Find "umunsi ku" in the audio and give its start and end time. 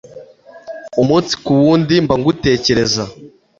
1.01-1.51